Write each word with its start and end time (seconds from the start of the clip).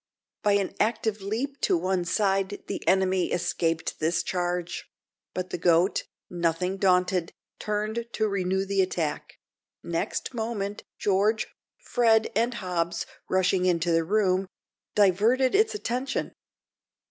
By 0.41 0.53
an 0.53 0.73
active 0.79 1.21
leap 1.21 1.61
to 1.61 1.77
one 1.77 2.05
side, 2.05 2.63
the 2.65 2.81
enemy 2.87 3.31
escaped 3.31 3.99
this 3.99 4.23
charge; 4.23 4.89
but 5.35 5.51
the 5.51 5.59
goat, 5.59 6.05
nothing 6.27 6.77
daunted, 6.77 7.31
turned 7.59 8.07
to 8.13 8.27
renew 8.27 8.65
the 8.65 8.81
attack; 8.81 9.37
next 9.83 10.33
moment 10.33 10.81
George, 10.97 11.49
Fred, 11.77 12.31
and 12.35 12.55
Hobbs, 12.55 13.05
rushing 13.29 13.67
into 13.67 13.91
the 13.91 14.03
room, 14.03 14.47
diverted 14.95 15.53
its 15.53 15.75
attention. 15.75 16.31